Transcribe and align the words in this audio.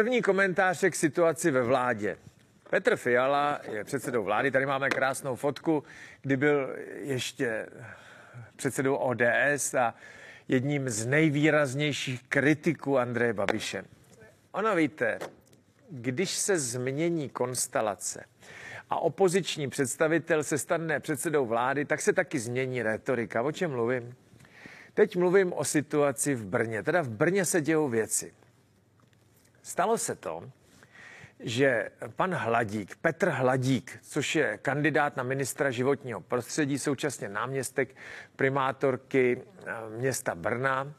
První 0.00 0.22
komentář 0.22 0.84
k 0.90 0.94
situaci 0.94 1.50
ve 1.50 1.62
vládě. 1.62 2.16
Petr 2.70 2.96
Fiala 2.96 3.60
je 3.72 3.84
předsedou 3.84 4.24
vlády, 4.24 4.50
tady 4.50 4.66
máme 4.66 4.88
krásnou 4.88 5.36
fotku, 5.36 5.84
kdy 6.22 6.36
byl 6.36 6.76
ještě 6.94 7.66
předsedou 8.56 8.94
ODS 8.94 9.74
a 9.74 9.94
jedním 10.48 10.88
z 10.88 11.06
nejvýraznějších 11.06 12.22
kritiků 12.28 12.98
Andreje 12.98 13.32
Babiše. 13.32 13.84
Ono 14.52 14.76
víte, 14.76 15.18
když 15.90 16.30
se 16.30 16.58
změní 16.58 17.28
konstelace 17.28 18.24
a 18.90 18.96
opoziční 19.00 19.70
představitel 19.70 20.44
se 20.44 20.58
stane 20.58 21.00
předsedou 21.00 21.46
vlády, 21.46 21.84
tak 21.84 22.00
se 22.00 22.12
taky 22.12 22.38
změní 22.38 22.82
retorika. 22.82 23.42
O 23.42 23.52
čem 23.52 23.70
mluvím? 23.70 24.14
Teď 24.94 25.16
mluvím 25.16 25.52
o 25.52 25.64
situaci 25.64 26.34
v 26.34 26.44
Brně. 26.44 26.82
Teda 26.82 27.02
v 27.02 27.08
Brně 27.08 27.44
se 27.44 27.60
dějou 27.60 27.88
věci. 27.88 28.32
Stalo 29.62 29.98
se 29.98 30.14
to, 30.14 30.50
že 31.40 31.90
pan 32.16 32.34
Hladík, 32.34 32.96
Petr 32.96 33.28
Hladík, 33.28 33.98
což 34.02 34.36
je 34.36 34.58
kandidát 34.58 35.16
na 35.16 35.22
ministra 35.22 35.70
životního 35.70 36.20
prostředí, 36.20 36.78
současně 36.78 37.28
náměstek 37.28 37.96
primátorky 38.36 39.42
eh, 39.66 39.72
města 39.98 40.34
Brna 40.34 40.94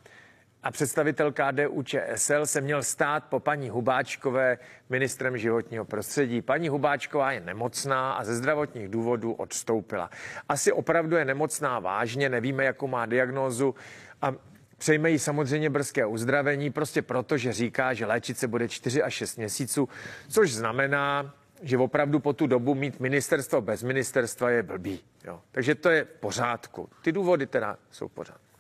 a 0.64 0.72
představitel 0.72 1.32
KDU 1.32 1.84
ČSL 1.84 2.46
se 2.46 2.62
měl 2.62 2.84
stát 2.84 3.24
po 3.24 3.40
paní 3.40 3.70
Hubáčkové 3.70 4.58
ministrem 4.90 5.38
životního 5.38 5.86
prostředí. 5.86 6.42
Paní 6.42 6.70
Hubáčková 6.70 7.32
je 7.32 7.40
nemocná 7.40 8.14
a 8.14 8.24
ze 8.24 8.36
zdravotních 8.36 8.88
důvodů 8.88 9.34
odstoupila. 9.34 10.10
Asi 10.50 10.72
opravdu 10.72 11.16
je 11.16 11.26
nemocná 11.26 11.80
vážně, 11.80 12.30
nevíme, 12.30 12.66
jakou 12.66 12.88
má 12.88 13.06
diagnózu 13.06 13.76
a 14.22 14.34
Přejme 14.82 15.12
jí 15.12 15.20
samozřejmě 15.20 15.70
brzké 15.70 16.06
uzdravení, 16.06 16.72
prostě 16.72 17.02
proto, 17.02 17.38
že 17.38 17.54
říká, 17.54 17.94
že 17.94 18.06
léčit 18.06 18.38
se 18.38 18.48
bude 18.48 18.70
4 18.70 19.04
až 19.04 19.14
6 19.14 19.38
měsíců, 19.38 19.90
což 20.30 20.54
znamená, 20.54 21.36
že 21.62 21.78
opravdu 21.78 22.20
po 22.20 22.34
tu 22.34 22.48
dobu 22.48 22.76
mít 22.76 23.00
ministerstvo 23.00 23.62
bez 23.62 23.84
ministerstva 23.84 24.50
je 24.50 24.64
blbý. 24.64 25.00
Jo. 25.24 25.42
Takže 25.52 25.76
to 25.76 25.90
je 25.90 26.04
v 26.04 26.20
pořádku. 26.20 26.90
Ty 27.02 27.12
důvody 27.12 27.48
teda 27.48 27.78
jsou 27.92 28.08
v 28.08 28.12
pořádku. 28.12 28.58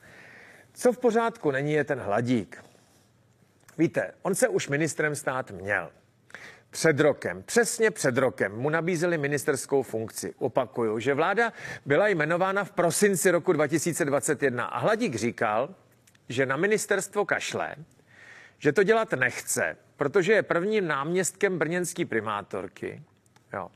Co 0.74 0.94
v 0.94 0.98
pořádku 0.98 1.52
není, 1.52 1.74
je 1.74 1.84
ten 1.84 2.00
hladík. 2.00 2.64
Víte, 3.78 4.14
on 4.22 4.36
se 4.36 4.48
už 4.48 4.68
ministrem 4.68 5.16
stát 5.16 5.52
měl. 5.52 5.92
Před 6.70 7.00
rokem, 7.00 7.44
přesně 7.44 7.92
před 7.92 8.18
rokem, 8.18 8.56
mu 8.56 8.70
nabízeli 8.70 9.18
ministerskou 9.18 9.84
funkci. 9.84 10.34
Opakuju, 10.38 11.00
že 11.00 11.14
vláda 11.14 11.54
byla 11.86 12.08
jmenována 12.08 12.64
v 12.64 12.72
prosinci 12.72 13.32
roku 13.32 13.54
2021 13.54 14.66
a 14.66 14.80
Hladík 14.80 15.16
říkal, 15.16 15.76
že 16.32 16.46
na 16.46 16.58
ministerstvo 16.58 17.26
kašle, 17.26 17.76
že 18.58 18.72
to 18.72 18.84
dělat 18.84 19.12
nechce, 19.14 19.78
protože 19.98 20.34
je 20.34 20.44
prvním 20.44 20.88
náměstkem 20.88 21.60
brněnský 21.60 22.06
primátorky. 22.06 23.04
Jo. 23.54 23.70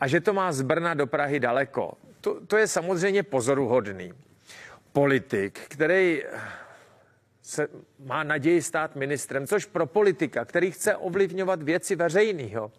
A 0.00 0.06
že 0.06 0.20
to 0.20 0.32
má 0.32 0.52
z 0.52 0.62
Brna 0.62 0.94
do 0.94 1.06
Prahy 1.06 1.40
daleko. 1.40 1.92
To, 2.20 2.46
to 2.46 2.56
je 2.56 2.66
samozřejmě 2.66 3.22
pozoruhodný. 3.22 4.12
Politik, 4.92 5.60
který 5.68 6.22
se 7.42 7.68
má 7.98 8.22
naději 8.22 8.62
stát 8.62 8.96
ministrem, 8.96 9.46
což 9.46 9.64
pro 9.64 9.86
politika, 9.86 10.44
který 10.44 10.70
chce 10.70 10.96
ovlivňovat 10.96 11.62
věci 11.62 11.96
veřejného, 11.96 12.72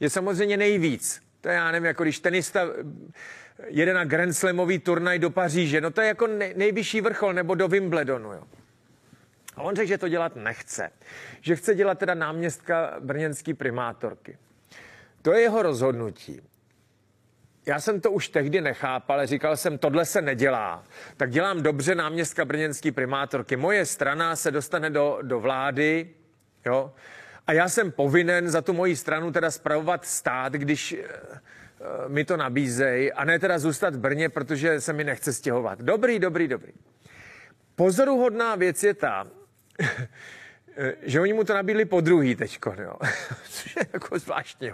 je 0.00 0.10
samozřejmě 0.10 0.56
nejvíc. 0.56 1.27
To 1.40 1.48
já 1.48 1.70
nevím, 1.70 1.86
jako 1.86 2.02
když 2.02 2.20
tenista 2.20 2.66
jede 3.66 3.94
na 3.94 4.04
Grand 4.04 4.34
Slamový 4.34 4.78
turnaj 4.78 5.18
do 5.18 5.30
Paříže. 5.30 5.80
No 5.80 5.90
to 5.90 6.00
je 6.00 6.06
jako 6.06 6.26
nejvyšší 6.56 7.00
vrchol, 7.00 7.32
nebo 7.32 7.54
do 7.54 7.68
Wimbledonu, 7.68 8.32
jo. 8.32 8.42
A 9.56 9.62
on 9.62 9.76
řekl, 9.76 9.88
že 9.88 9.98
to 9.98 10.08
dělat 10.08 10.36
nechce. 10.36 10.90
Že 11.40 11.56
chce 11.56 11.74
dělat 11.74 11.98
teda 11.98 12.14
náměstka 12.14 12.96
brněnský 13.00 13.54
primátorky. 13.54 14.38
To 15.22 15.32
je 15.32 15.40
jeho 15.40 15.62
rozhodnutí. 15.62 16.40
Já 17.66 17.80
jsem 17.80 18.00
to 18.00 18.10
už 18.10 18.28
tehdy 18.28 18.60
nechápal, 18.60 19.26
říkal 19.26 19.56
jsem, 19.56 19.78
tohle 19.78 20.04
se 20.04 20.22
nedělá. 20.22 20.84
Tak 21.16 21.30
dělám 21.30 21.62
dobře 21.62 21.94
náměstka 21.94 22.44
brněnský 22.44 22.90
primátorky. 22.92 23.56
Moje 23.56 23.86
strana 23.86 24.36
se 24.36 24.50
dostane 24.50 24.90
do, 24.90 25.18
do 25.22 25.40
vlády, 25.40 26.10
jo, 26.66 26.92
a 27.48 27.52
já 27.52 27.68
jsem 27.68 27.92
povinen 27.92 28.50
za 28.50 28.62
tu 28.62 28.72
moji 28.72 28.96
stranu 28.96 29.32
teda 29.32 29.50
spravovat 29.50 30.06
stát, 30.06 30.52
když 30.52 30.96
Eh, 31.80 32.08
mi 32.08 32.24
to 32.24 32.36
nabízejí 32.36 33.12
a 33.12 33.24
ne 33.24 33.38
teda 33.38 33.58
zůstat 33.58 33.94
v 33.94 33.98
Brně, 33.98 34.28
protože 34.28 34.80
se 34.80 34.92
mi 34.92 35.04
nechce 35.04 35.32
stěhovat. 35.32 35.78
Dobrý, 35.82 36.18
dobrý, 36.18 36.48
dobrý. 36.48 36.72
Pozoruhodná 37.74 38.54
věc 38.54 38.82
je 38.82 38.94
ta, 38.94 39.26
že 41.02 41.20
oni 41.20 41.32
mu 41.32 41.44
to 41.44 41.54
nabídli 41.54 41.84
po 41.84 42.00
druhý 42.00 42.34
teďko, 42.36 42.74
jo. 42.78 42.94
Což 43.48 43.76
je 43.76 43.86
jako 43.92 44.18
zvláštní, 44.18 44.70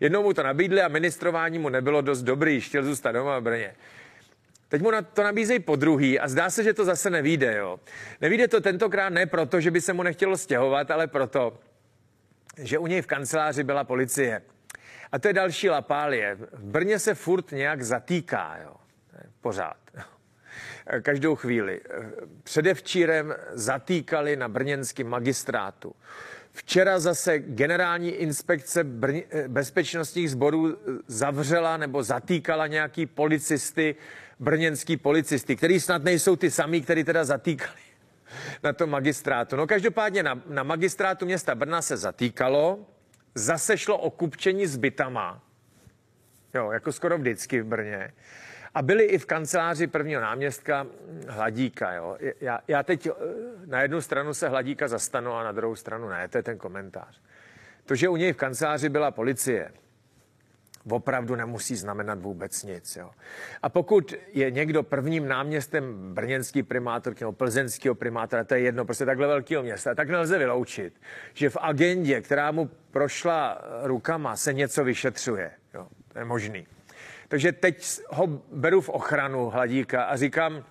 jednou 0.00 0.22
mu 0.22 0.32
to 0.32 0.42
nabídli 0.42 0.82
a 0.82 0.88
ministrování 0.88 1.58
mu 1.58 1.68
nebylo 1.68 2.00
dost 2.00 2.22
dobrý, 2.22 2.60
chtěl 2.60 2.84
zůstat 2.84 3.12
doma 3.12 3.38
v 3.38 3.42
Brně. 3.42 3.74
Teď 4.68 4.82
mu 4.82 4.90
to 5.14 5.22
nabízejí 5.22 5.60
po 5.60 5.76
druhý 5.76 6.20
a 6.20 6.28
zdá 6.28 6.50
se, 6.50 6.64
že 6.64 6.74
to 6.74 6.84
zase 6.84 7.10
nevíde, 7.10 7.56
jo. 7.56 7.80
Nevíde 8.20 8.48
to 8.48 8.60
tentokrát 8.60 9.08
ne 9.10 9.26
proto, 9.26 9.60
že 9.60 9.70
by 9.70 9.80
se 9.80 9.92
mu 9.92 10.02
nechtělo 10.02 10.36
stěhovat, 10.36 10.90
ale 10.90 11.06
proto, 11.06 11.58
že 12.62 12.78
u 12.78 12.86
něj 12.86 13.02
v 13.02 13.06
kanceláři 13.06 13.64
byla 13.64 13.84
policie. 13.84 14.42
A 15.12 15.18
to 15.18 15.28
je 15.28 15.34
další 15.34 15.70
lapálie. 15.70 16.34
V 16.34 16.64
Brně 16.64 16.98
se 16.98 17.14
furt 17.14 17.52
nějak 17.52 17.82
zatýká, 17.82 18.58
jo. 18.62 18.74
Pořád. 19.40 19.76
Každou 21.02 21.36
chvíli. 21.36 21.80
Předevčírem 22.42 23.34
zatýkali 23.52 24.36
na 24.36 24.48
brněnském 24.48 25.08
magistrátu. 25.08 25.94
Včera 26.52 26.98
zase 26.98 27.38
generální 27.38 28.10
inspekce 28.10 28.84
Brně, 28.84 29.24
bezpečnostních 29.48 30.30
sborů 30.30 30.76
zavřela 31.06 31.76
nebo 31.76 32.02
zatýkala 32.02 32.66
nějaký 32.66 33.06
policisty, 33.06 33.96
brněnský 34.38 34.96
policisty, 34.96 35.56
který 35.56 35.80
snad 35.80 36.04
nejsou 36.04 36.36
ty 36.36 36.50
samý, 36.50 36.82
který 36.82 37.04
teda 37.04 37.24
zatýkali 37.24 37.89
na 38.62 38.72
tom 38.72 38.90
magistrátu. 38.90 39.56
No 39.56 39.66
každopádně 39.66 40.22
na, 40.22 40.40
na 40.46 40.62
magistrátu 40.62 41.24
města 41.26 41.54
Brna 41.54 41.82
se 41.82 41.96
zatýkalo, 41.96 42.86
zase 43.34 43.78
šlo 43.78 43.98
o 43.98 44.10
kupčení 44.10 44.66
s 44.66 44.76
bytama, 44.76 45.42
jo, 46.54 46.70
jako 46.70 46.92
skoro 46.92 47.18
vždycky 47.18 47.60
v 47.60 47.66
Brně. 47.66 48.12
A 48.74 48.82
byli 48.82 49.04
i 49.04 49.18
v 49.18 49.26
kanceláři 49.26 49.86
prvního 49.86 50.20
náměstka 50.20 50.86
Hladíka. 51.28 51.92
Jo. 51.92 52.16
Já, 52.40 52.60
já 52.68 52.82
teď 52.82 53.06
eh, 53.06 53.12
na 53.66 53.82
jednu 53.82 54.00
stranu 54.00 54.34
se 54.34 54.48
Hladíka 54.48 54.88
zastanu 54.88 55.32
a 55.32 55.44
na 55.44 55.52
druhou 55.52 55.76
stranu 55.76 56.08
ne, 56.08 56.28
to 56.28 56.38
je 56.38 56.42
ten 56.42 56.58
komentář. 56.58 57.20
To, 57.84 57.94
že 57.94 58.08
u 58.08 58.16
něj 58.16 58.32
v 58.32 58.36
kanceláři 58.36 58.88
byla 58.88 59.10
policie, 59.10 59.72
opravdu 60.88 61.36
nemusí 61.36 61.76
znamenat 61.76 62.20
vůbec 62.20 62.62
nic. 62.62 62.96
Jo. 62.96 63.10
A 63.62 63.68
pokud 63.68 64.14
je 64.32 64.50
někdo 64.50 64.82
prvním 64.82 65.28
náměstem 65.28 66.14
brněnský 66.14 66.62
primátor 66.62 67.14
nebo 67.20 67.32
plzeňského 67.32 67.94
primátora, 67.94 68.44
to 68.44 68.54
je 68.54 68.60
jedno, 68.60 68.84
prostě 68.84 69.04
takhle 69.04 69.26
velkého 69.26 69.62
města, 69.62 69.94
tak 69.94 70.08
nelze 70.08 70.38
vyloučit, 70.38 71.00
že 71.34 71.50
v 71.50 71.56
agendě, 71.60 72.20
která 72.20 72.50
mu 72.50 72.70
prošla 72.90 73.62
rukama, 73.82 74.36
se 74.36 74.52
něco 74.52 74.84
vyšetřuje. 74.84 75.50
Jo. 75.74 75.88
To 76.12 76.18
je 76.18 76.24
možný. 76.24 76.66
Takže 77.28 77.52
teď 77.52 78.00
ho 78.08 78.26
beru 78.52 78.80
v 78.80 78.88
ochranu 78.88 79.50
hladíka 79.50 80.02
a 80.02 80.16
říkám, 80.16 80.64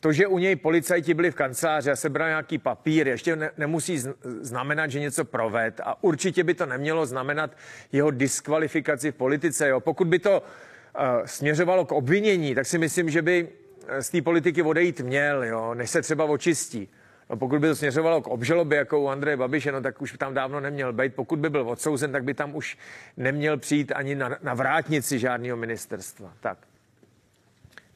to, 0.00 0.12
že 0.12 0.26
u 0.26 0.38
něj 0.38 0.56
policajti 0.56 1.14
byli 1.14 1.30
v 1.30 1.34
kanceláři 1.34 1.90
a 1.90 1.96
sebral 1.96 2.28
nějaký 2.28 2.58
papír, 2.58 3.08
ještě 3.08 3.36
ne, 3.36 3.50
nemusí 3.58 4.02
znamenat, 4.40 4.90
že 4.90 5.00
něco 5.00 5.24
proved 5.24 5.80
a 5.84 6.04
určitě 6.04 6.44
by 6.44 6.54
to 6.54 6.66
nemělo 6.66 7.06
znamenat 7.06 7.56
jeho 7.92 8.10
diskvalifikaci 8.10 9.12
v 9.12 9.14
politice. 9.14 9.68
Jo. 9.68 9.80
Pokud 9.80 10.06
by 10.08 10.18
to 10.18 10.40
uh, 10.40 11.02
směřovalo 11.24 11.84
k 11.84 11.92
obvinění, 11.92 12.54
tak 12.54 12.66
si 12.66 12.78
myslím, 12.78 13.10
že 13.10 13.22
by 13.22 13.48
eh, 13.88 14.02
z 14.02 14.10
té 14.10 14.22
politiky 14.22 14.62
odejít 14.62 15.00
měl, 15.00 15.44
jo, 15.44 15.74
než 15.74 15.90
se 15.90 16.02
třeba 16.02 16.24
očistí. 16.24 16.88
No, 17.30 17.36
pokud 17.36 17.60
by 17.60 17.68
to 17.68 17.76
směřovalo 17.76 18.22
k 18.22 18.26
obžalobě, 18.26 18.78
jako 18.78 19.00
u 19.00 19.08
Andreje 19.08 19.36
Babiše, 19.36 19.72
no, 19.72 19.80
tak 19.80 20.02
už 20.02 20.12
tam 20.18 20.34
dávno 20.34 20.60
neměl 20.60 20.92
být. 20.92 21.14
Pokud 21.14 21.38
by 21.38 21.50
byl 21.50 21.68
odsouzen, 21.70 22.12
tak 22.12 22.24
by 22.24 22.34
tam 22.34 22.56
už 22.56 22.78
neměl 23.16 23.56
přijít 23.56 23.92
ani 23.94 24.14
na, 24.14 24.38
na 24.42 24.54
vrátnici 24.54 25.18
žádného 25.18 25.56
ministerstva. 25.56 26.32
Tak 26.40 26.58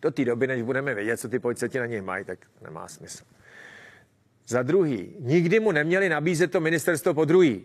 do 0.02 0.11
té 0.11 0.25
doby, 0.25 0.47
než 0.47 0.62
budeme 0.62 0.94
vědět, 0.94 1.17
co 1.17 1.29
ty 1.29 1.38
policajti 1.38 1.79
na 1.79 1.87
něj 1.87 2.00
mají, 2.00 2.25
tak 2.25 2.38
nemá 2.61 2.88
smysl. 2.88 3.25
Za 4.47 4.62
druhý, 4.62 5.14
nikdy 5.20 5.61
mu 5.61 5.73
neměli 5.73 6.08
nabízet 6.08 6.52
to 6.52 6.61
ministerstvo 6.61 7.14
po 7.14 7.25
druhý. 7.25 7.64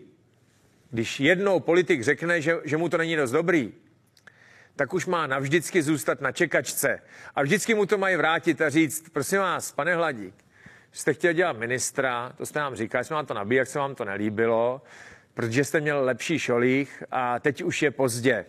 Když 0.90 1.20
jednou 1.20 1.60
politik 1.60 2.02
řekne, 2.02 2.40
že, 2.40 2.56
že 2.64 2.76
mu 2.76 2.88
to 2.88 2.98
není 2.98 3.16
dost 3.16 3.30
dobrý, 3.30 3.72
tak 4.76 4.94
už 4.94 5.06
má 5.06 5.26
navždycky 5.26 5.82
zůstat 5.82 6.20
na 6.20 6.32
čekačce. 6.32 7.00
A 7.34 7.42
vždycky 7.42 7.74
mu 7.74 7.86
to 7.86 7.98
mají 7.98 8.16
vrátit 8.16 8.60
a 8.60 8.70
říct, 8.70 9.08
prosím 9.08 9.38
vás, 9.38 9.72
pane 9.72 9.94
Hladík, 9.94 10.34
jste 10.92 11.14
chtěl 11.14 11.32
dělat 11.32 11.58
ministra, 11.58 12.32
to 12.36 12.46
jste 12.46 12.58
nám 12.58 12.74
říkal, 12.74 13.04
jsme 13.04 13.14
vám 13.14 13.26
to 13.26 13.34
nabíjeli, 13.34 13.58
jak 13.58 13.68
se 13.68 13.78
vám 13.78 13.94
to 13.94 14.04
nelíbilo, 14.04 14.82
protože 15.34 15.64
jste 15.64 15.80
měl 15.80 16.04
lepší 16.04 16.38
šolích 16.38 17.02
a 17.10 17.38
teď 17.38 17.62
už 17.62 17.82
je 17.82 17.90
pozdě. 17.90 18.44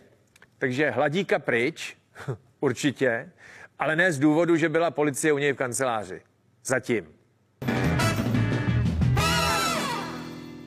Takže 0.58 0.90
hladíka 0.90 1.38
pryč, 1.38 1.96
určitě, 2.60 3.30
ale 3.78 3.96
ne 3.96 4.12
z 4.12 4.18
důvodu, 4.18 4.56
že 4.56 4.68
byla 4.68 4.90
policie 4.90 5.32
u 5.32 5.38
něj 5.38 5.52
v 5.52 5.56
kanceláři. 5.56 6.22
Zatím. 6.64 7.14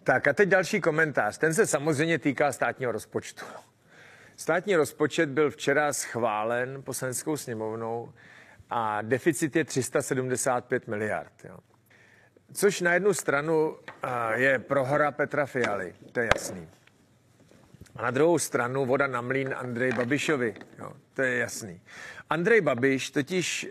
Tak 0.03 0.27
a 0.27 0.33
teď 0.33 0.49
další 0.49 0.81
komentář. 0.81 1.37
Ten 1.37 1.53
se 1.53 1.67
samozřejmě 1.67 2.19
týká 2.19 2.51
státního 2.51 2.91
rozpočtu. 2.91 3.45
Státní 4.35 4.75
rozpočet 4.75 5.29
byl 5.29 5.51
včera 5.51 5.93
schválen 5.93 6.83
poslaneckou 6.83 7.37
sněmovnou 7.37 8.13
a 8.69 9.01
deficit 9.01 9.55
je 9.55 9.65
375 9.65 10.87
miliard. 10.87 11.33
Jo. 11.43 11.57
Což 12.53 12.81
na 12.81 12.93
jednu 12.93 13.13
stranu 13.13 13.77
je 14.35 14.59
prohra 14.59 15.11
Petra 15.11 15.45
Fialy, 15.45 15.95
to 16.11 16.19
je 16.19 16.29
jasný. 16.35 16.69
A 17.95 18.01
na 18.01 18.11
druhou 18.11 18.39
stranu 18.39 18.85
voda 18.85 19.07
na 19.07 19.21
mlín 19.21 19.53
Andrej 19.57 19.91
Babišovi, 19.91 20.53
jo, 20.79 20.93
to 21.13 21.21
je 21.21 21.37
jasný. 21.37 21.81
Andrej 22.31 22.61
Babiš 22.61 23.11
totiž 23.11 23.67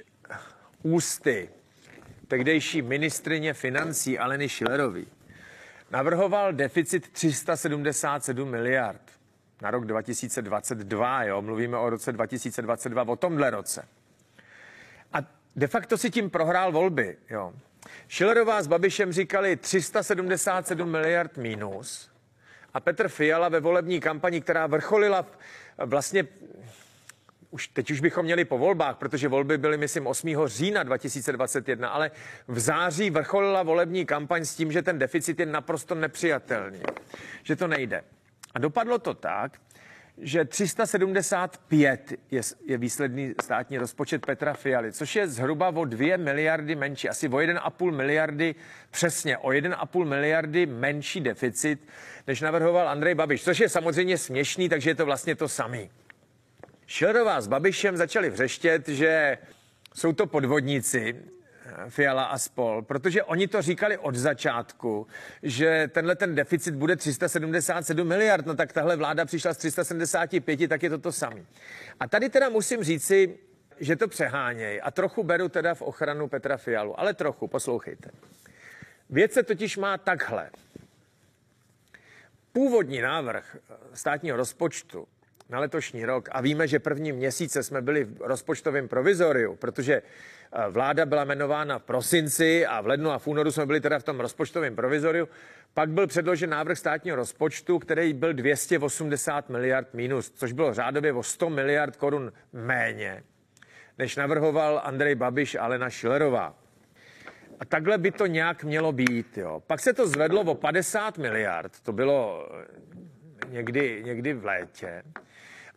ústy 0.83 1.49
tehdejší 2.29 2.83
ministrině 2.83 3.55
financí 3.55 4.19
Aleny 4.19 4.49
Šilerový 4.49 5.07
navrhoval 5.91 6.53
deficit 6.53 7.09
377 7.09 8.51
miliard 8.51 9.01
na 9.63 9.71
rok 9.71 9.85
2022, 9.85 11.25
jo, 11.25 11.43
mluvíme 11.43 11.79
o 11.79 11.91
roce 11.91 12.13
2022, 12.13 13.03
o 13.03 13.17
tomhle 13.17 13.51
roce. 13.51 13.89
A 15.13 15.19
de 15.57 15.67
facto 15.67 15.99
si 15.99 16.11
tím 16.11 16.31
prohrál 16.31 16.73
volby, 16.73 17.17
jo. 17.31 17.53
Šilerová 18.09 18.63
s 18.63 18.67
Babišem 18.67 19.13
říkali 19.13 19.57
377 19.57 20.91
miliard 20.91 21.37
mínus 21.37 22.11
a 22.75 22.81
Petr 22.81 23.09
Fiala 23.09 23.49
ve 23.49 23.61
volební 23.61 24.01
kampani, 24.01 24.41
která 24.41 24.67
vrcholila 24.67 25.27
vlastně 25.79 26.27
už 27.51 27.69
teď 27.69 27.91
už 27.91 28.01
bychom 28.01 28.25
měli 28.25 28.45
po 28.45 28.59
volbách, 28.59 28.97
protože 28.97 29.29
volby 29.29 29.59
byly, 29.59 29.77
myslím, 29.77 30.07
8. 30.07 30.47
října 30.47 30.83
2021, 30.83 31.89
ale 31.89 32.11
v 32.49 32.59
září 32.59 33.11
vrcholila 33.11 33.63
volební 33.63 34.07
kampaň 34.07 34.45
s 34.45 34.55
tím, 34.55 34.73
že 34.73 34.83
ten 34.83 34.99
deficit 34.99 35.41
je 35.41 35.47
naprosto 35.47 35.95
nepřijatelný, 35.95 36.83
že 37.43 37.57
to 37.57 37.69
nejde. 37.69 38.05
A 38.55 38.59
dopadlo 38.59 38.99
to 38.99 39.15
tak, 39.15 39.59
že 40.19 40.45
375 40.45 42.13
je, 42.31 42.43
je 42.67 42.79
výsledný 42.79 43.35
státní 43.43 43.79
rozpočet 43.79 44.27
Petra 44.27 44.55
Fialy, 44.55 44.93
což 44.93 45.17
je 45.17 45.29
zhruba 45.29 45.69
o 45.69 45.85
2 45.85 46.17
miliardy 46.17 46.75
menší, 46.75 47.09
asi 47.09 47.29
o 47.29 47.33
1,5 47.33 47.91
miliardy, 47.91 48.55
přesně 48.91 49.39
o 49.39 49.49
1,5 49.49 50.05
miliardy 50.05 50.67
menší 50.67 51.21
deficit, 51.21 51.89
než 52.27 52.41
navrhoval 52.41 52.89
Andrej 52.89 53.15
Babiš, 53.15 53.45
což 53.45 53.61
je 53.61 53.69
samozřejmě 53.69 54.19
směšný, 54.19 54.69
takže 54.69 54.91
je 54.91 54.95
to 54.95 55.07
vlastně 55.07 55.35
to 55.35 55.49
samý. 55.49 55.91
Šelerová 56.91 57.41
s 57.41 57.47
Babišem 57.47 57.97
začali 57.97 58.31
vřeštět, 58.31 58.89
že 58.89 59.39
jsou 59.95 60.13
to 60.13 60.27
podvodníci, 60.27 61.23
Fiala 61.89 62.25
a 62.25 62.39
spol, 62.39 62.83
protože 62.83 63.23
oni 63.23 63.49
to 63.49 63.63
říkali 63.63 63.99
od 63.99 64.15
začátku, 64.15 65.07
že 65.43 65.91
tenhle 65.93 66.17
ten 66.17 66.35
deficit 66.35 66.75
bude 66.75 66.97
377 66.97 68.09
miliard, 68.09 68.47
no 68.47 68.55
tak 68.57 68.73
tahle 68.73 68.97
vláda 68.97 69.25
přišla 69.25 69.55
z 69.55 69.57
375, 69.57 70.69
tak 70.69 70.83
je 70.83 70.91
to 70.91 70.99
to 70.99 71.13
samý. 71.13 71.47
A 72.01 72.09
tady 72.09 72.29
teda 72.29 72.49
musím 72.49 72.85
říci, 72.85 73.39
že 73.81 73.97
to 73.97 74.09
přeháněj 74.09 74.81
a 74.85 74.91
trochu 74.91 75.23
beru 75.23 75.49
teda 75.49 75.75
v 75.75 75.83
ochranu 75.83 76.29
Petra 76.29 76.57
Fialu, 76.57 77.01
ale 77.01 77.15
trochu, 77.15 77.49
poslouchejte. 77.49 78.11
Věc 79.11 79.33
se 79.33 79.43
totiž 79.43 79.77
má 79.77 79.99
takhle. 79.99 80.51
Původní 82.53 83.01
návrh 83.01 83.57
státního 83.95 84.37
rozpočtu 84.37 85.09
na 85.51 85.61
letošní 85.61 86.05
rok 86.05 86.29
a 86.33 86.41
víme, 86.41 86.69
že 86.69 86.79
první 86.79 87.13
měsíce 87.13 87.63
jsme 87.63 87.83
byli 87.83 88.05
v 88.05 88.21
rozpočtovém 88.21 88.89
provizoriu, 88.89 89.57
protože 89.57 89.95
eh, 90.53 90.71
vláda 90.71 91.07
byla 91.07 91.25
jmenována 91.25 91.79
v 91.79 91.83
prosinci 91.83 92.67
a 92.67 92.81
v 92.81 92.87
lednu 92.87 93.11
a 93.11 93.19
v 93.19 93.27
únoru 93.27 93.53
jsme 93.53 93.67
byli 93.67 93.81
teda 93.81 93.99
v 93.99 94.03
tom 94.03 94.21
rozpočtovém 94.21 94.77
provizoriu. 94.77 95.29
Pak 95.75 95.91
byl 95.91 96.07
předložen 96.07 96.51
návrh 96.51 96.79
státního 96.79 97.17
rozpočtu, 97.17 97.79
který 97.79 98.13
byl 98.13 98.33
280 98.33 99.49
miliard 99.49 99.95
minus, 99.95 100.31
což 100.31 100.53
bylo 100.53 100.75
řádově 100.75 101.13
o 101.13 101.23
100 101.23 101.51
miliard 101.51 101.97
korun 101.97 102.33
méně, 102.53 103.23
než 103.99 104.17
navrhoval 104.17 104.81
Andrej 104.85 105.15
Babiš 105.15 105.55
a 105.55 105.63
Alena 105.63 105.91
Šilerová. 105.91 106.55
A 107.61 107.65
takhle 107.65 107.99
by 107.99 108.11
to 108.11 108.27
nějak 108.27 108.65
mělo 108.65 108.93
být. 108.93 109.39
Jo. 109.39 109.63
Pak 109.67 109.81
se 109.81 109.93
to 109.93 110.09
zvedlo 110.09 110.41
o 110.41 110.55
50 110.55 111.19
miliard, 111.19 111.81
to 111.81 111.93
bylo 111.93 112.49
eh, 112.61 112.91
někdy, 113.49 114.03
někdy 114.05 114.33
v 114.35 114.45
létě. 114.45 115.03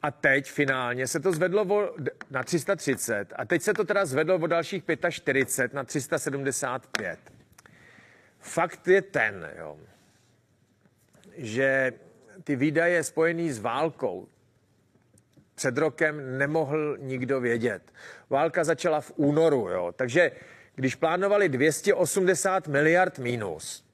A 0.04 0.12
teď 0.12 0.52
finálně 0.52 1.08
se 1.08 1.20
to 1.20 1.32
zvedlo 1.32 1.96
na 2.32 2.44
330 2.44 3.34
a 3.36 3.46
teď 3.46 3.62
se 3.62 3.74
to 3.74 3.84
teda 3.84 4.06
zvedlo 4.06 4.36
o 4.36 4.48
dalších 4.48 4.84
45 5.10 5.74
na 5.74 5.84
375. 5.84 7.20
Fakt 8.40 8.88
je 8.88 9.02
ten, 9.02 9.50
jo, 9.58 9.78
že 11.38 11.94
ty 12.44 12.56
výdaje 12.56 13.04
spojené 13.04 13.54
s 13.54 13.60
válkou 13.60 14.28
před 15.56 15.78
rokem 15.78 16.38
nemohl 16.38 16.98
nikdo 16.98 17.40
vědět. 17.40 17.94
Válka 18.30 18.64
začala 18.64 19.02
v 19.02 19.12
únoru, 19.16 19.70
jo, 19.70 19.94
takže 19.96 20.32
když 20.76 20.96
plánovali 20.96 21.50
280 21.50 22.68
miliard 22.68 23.20
mínus, 23.20 23.86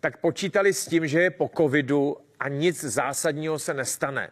tak 0.00 0.16
počítali 0.16 0.74
s 0.74 0.86
tím, 0.86 1.06
že 1.06 1.22
je 1.22 1.30
po 1.30 1.50
covidu 1.56 2.16
a 2.40 2.48
nic 2.48 2.84
zásadního 2.84 3.58
se 3.58 3.74
nestane. 3.74 4.30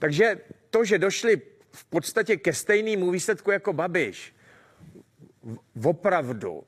Takže 0.00 0.40
to, 0.70 0.84
že 0.84 0.98
došli 0.98 1.36
v 1.72 1.84
podstatě 1.84 2.36
ke 2.36 2.52
stejnému 2.52 3.10
výsledku 3.10 3.50
jako 3.50 3.72
Babiš, 3.72 4.34
opravdu, 5.84 6.64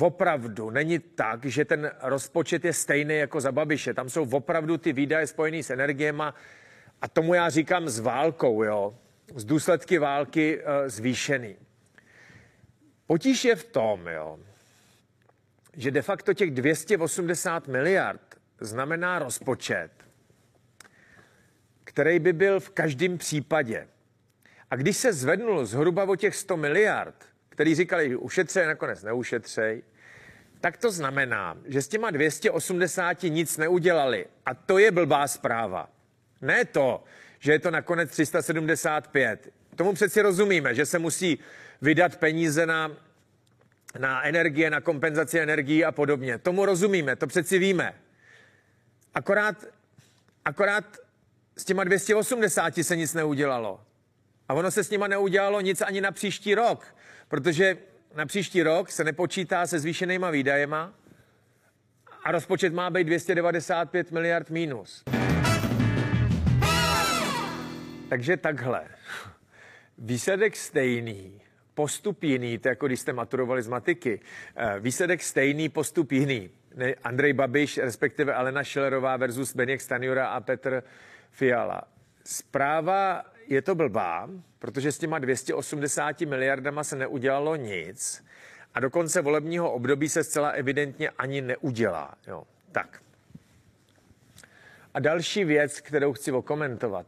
opravdu 0.00 0.70
není 0.70 0.98
tak, 0.98 1.44
že 1.44 1.64
ten 1.64 1.90
rozpočet 2.02 2.64
je 2.64 2.72
stejný 2.72 3.16
jako 3.16 3.40
za 3.40 3.52
Babiše. 3.52 3.94
Tam 3.94 4.10
jsou 4.10 4.28
opravdu 4.30 4.76
ty 4.76 4.92
výdaje 4.92 5.26
spojené 5.26 5.62
s 5.62 5.70
energiema 5.70 6.34
a 7.00 7.08
tomu 7.08 7.34
já 7.34 7.50
říkám 7.50 7.88
s 7.88 8.00
válkou, 8.00 8.62
jo, 8.62 8.94
z 9.34 9.44
důsledky 9.44 9.98
války 9.98 10.60
e, 10.60 10.88
zvýšený. 10.88 11.56
Potíž 13.06 13.44
je 13.44 13.56
v 13.56 13.64
tom, 13.64 14.06
jo, 14.06 14.38
že 15.76 15.90
de 15.90 16.02
facto 16.02 16.34
těch 16.34 16.50
280 16.50 17.68
miliard 17.68 18.34
znamená 18.60 19.18
rozpočet, 19.18 20.01
který 21.84 22.18
by 22.18 22.32
byl 22.32 22.60
v 22.60 22.70
každém 22.70 23.18
případě. 23.18 23.88
A 24.70 24.76
když 24.76 24.96
se 24.96 25.12
zvednul 25.12 25.66
zhruba 25.66 26.04
o 26.04 26.16
těch 26.16 26.36
100 26.36 26.56
miliard, 26.56 27.14
který 27.48 27.74
říkali, 27.74 28.08
že 28.08 28.16
ušetřej, 28.16 28.66
nakonec 28.66 29.02
neušetřej, 29.02 29.82
tak 30.60 30.76
to 30.76 30.90
znamená, 30.90 31.56
že 31.64 31.82
s 31.82 31.88
těma 31.88 32.10
280 32.10 33.22
nic 33.22 33.56
neudělali. 33.56 34.26
A 34.46 34.54
to 34.54 34.78
je 34.78 34.90
blbá 34.90 35.28
zpráva. 35.28 35.88
Ne 36.40 36.64
to, 36.64 37.04
že 37.38 37.52
je 37.52 37.58
to 37.58 37.70
nakonec 37.70 38.10
375. 38.10 39.52
Tomu 39.76 39.92
přeci 39.92 40.22
rozumíme, 40.22 40.74
že 40.74 40.86
se 40.86 40.98
musí 40.98 41.38
vydat 41.82 42.16
peníze 42.16 42.66
na, 42.66 42.96
na 43.98 44.22
energie, 44.22 44.70
na 44.70 44.80
kompenzaci 44.80 45.40
energií 45.40 45.84
a 45.84 45.92
podobně. 45.92 46.38
Tomu 46.38 46.64
rozumíme, 46.66 47.16
to 47.16 47.26
přeci 47.26 47.58
víme. 47.58 47.94
Akorát, 49.14 49.64
akorát 50.44 50.98
s 51.56 51.64
těma 51.64 51.84
280 51.84 52.74
se 52.82 52.96
nic 52.96 53.14
neudělalo. 53.14 53.80
A 54.48 54.54
ono 54.54 54.70
se 54.70 54.84
s 54.84 54.90
nima 54.90 55.06
neudělalo 55.06 55.60
nic 55.60 55.80
ani 55.80 56.00
na 56.00 56.12
příští 56.12 56.54
rok, 56.54 56.94
protože 57.28 57.76
na 58.14 58.26
příští 58.26 58.62
rok 58.62 58.90
se 58.90 59.04
nepočítá 59.04 59.66
se 59.66 59.78
zvýšenýma 59.78 60.30
výdajema 60.30 60.94
a 62.24 62.32
rozpočet 62.32 62.72
má 62.72 62.90
být 62.90 63.04
295 63.04 64.10
miliard 64.10 64.50
mínus. 64.50 65.04
Takže 68.08 68.36
takhle. 68.36 68.84
Výsledek 69.98 70.56
stejný, 70.56 71.40
postup 71.74 72.22
jiný, 72.22 72.58
to 72.58 72.68
jako 72.68 72.86
když 72.86 73.00
jste 73.00 73.12
maturovali 73.12 73.62
z 73.62 73.68
matiky. 73.68 74.20
Eh, 74.56 74.80
výsledek 74.80 75.22
stejný, 75.22 75.68
postup 75.68 76.12
jiný. 76.12 76.50
Andrej 77.04 77.32
Babiš, 77.32 77.78
respektive 77.78 78.34
Alena 78.34 78.64
Schillerová 78.64 79.16
versus 79.16 79.56
Beněk 79.56 79.80
Stanjura 79.80 80.26
a 80.26 80.40
Petr 80.40 80.82
Fiala. 81.32 81.82
Zpráva 82.24 83.24
je 83.46 83.62
to 83.62 83.74
blbá, 83.74 84.28
protože 84.58 84.92
s 84.92 84.98
těma 84.98 85.18
280 85.18 86.20
miliardama 86.20 86.84
se 86.84 86.96
neudělalo 86.96 87.56
nic 87.56 88.24
a 88.74 88.80
do 88.80 88.90
konce 88.90 89.22
volebního 89.22 89.72
období 89.72 90.08
se 90.08 90.24
zcela 90.24 90.48
evidentně 90.48 91.10
ani 91.10 91.40
neudělá. 91.40 92.14
Jo. 92.26 92.44
Tak. 92.72 93.02
A 94.94 95.00
další 95.00 95.44
věc, 95.44 95.80
kterou 95.80 96.12
chci 96.12 96.32
okomentovat. 96.32 97.06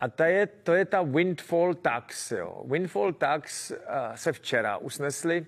A 0.00 0.08
ta 0.08 0.26
je, 0.26 0.46
to 0.46 0.72
je 0.74 0.84
ta 0.84 1.02
windfall 1.02 1.74
tax. 1.74 2.30
Jo. 2.32 2.62
Windfall 2.66 3.12
tax 3.12 3.70
uh, 3.70 3.76
se 4.14 4.32
včera 4.32 4.76
usnesli 4.76 5.46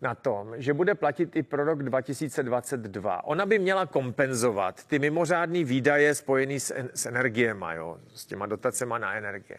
na 0.00 0.14
tom, 0.14 0.54
že 0.56 0.74
bude 0.74 0.94
platit 0.94 1.36
i 1.36 1.42
pro 1.42 1.64
rok 1.64 1.82
2022. 1.82 3.24
Ona 3.24 3.46
by 3.46 3.58
měla 3.58 3.86
kompenzovat 3.86 4.84
ty 4.84 4.98
mimořádné 4.98 5.64
výdaje 5.64 6.14
spojené 6.14 6.60
s, 6.60 6.74
s 6.94 7.06
energiemi, 7.06 7.66
jo, 7.74 7.98
s 8.14 8.26
těma 8.26 8.46
dotacema 8.46 8.98
na 8.98 9.14
energie. 9.14 9.58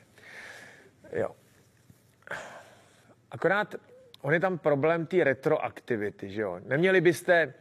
Jo. 1.13 1.35
Akorát 3.31 3.75
on 4.21 4.33
je 4.33 4.39
tam 4.39 4.57
problém 4.57 5.05
té 5.05 5.23
retroaktivity, 5.23 6.29
že 6.29 6.41
jo. 6.41 6.59
Neměli 6.65 7.01
byste 7.01 7.53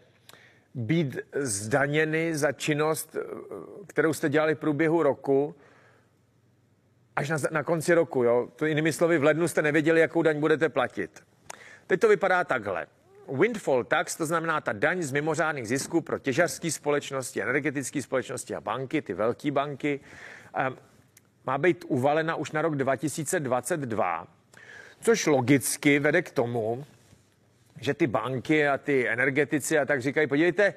být 0.75 1.19
zdaněny 1.35 2.37
za 2.37 2.53
činnost, 2.53 3.17
kterou 3.87 4.13
jste 4.13 4.29
dělali 4.29 4.55
v 4.55 4.59
průběhu 4.59 5.03
roku, 5.03 5.55
až 7.17 7.29
na, 7.29 7.37
na 7.51 7.63
konci 7.63 7.95
roku. 7.95 8.25
Jo? 8.25 8.49
To 8.57 8.67
jinými 8.67 8.93
slovy, 8.93 9.19
v 9.19 9.25
lednu 9.25 9.49
jste 9.49 9.63
nevěděli, 9.63 10.01
jakou 10.01 10.23
daň 10.23 10.41
budete 10.41 10.69
platit. 10.69 11.23
Teď 11.91 12.01
to 12.01 12.09
vypadá 12.09 12.45
takhle. 12.45 12.87
Windfall 13.33 13.85
tax, 13.85 14.17
to 14.17 14.27
znamená 14.27 14.61
ta 14.61 14.73
daň 14.73 15.03
z 15.03 15.13
mimořádných 15.13 15.69
zisků 15.69 16.01
pro 16.01 16.19
těžařské 16.19 16.71
společnosti, 16.71 17.43
energetické 17.43 18.03
společnosti 18.03 18.55
a 18.55 18.61
banky, 18.61 19.03
ty 19.03 19.15
velké 19.15 19.51
banky, 19.51 20.01
ehm, 20.55 20.77
má 21.47 21.59
být 21.59 21.85
uvalena 21.89 22.35
už 22.37 22.53
na 22.53 22.63
rok 22.63 22.77
2022, 22.77 24.27
což 25.01 25.27
logicky 25.27 25.99
vede 25.99 26.23
k 26.23 26.31
tomu, 26.31 26.85
že 27.81 27.95
ty 27.95 28.07
banky 28.07 28.69
a 28.69 28.79
ty 28.79 29.09
energetici 29.09 29.79
a 29.79 29.85
tak 29.85 30.03
říkají, 30.03 30.27
podívejte, 30.27 30.75